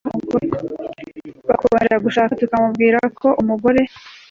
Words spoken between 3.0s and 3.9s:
ko umugore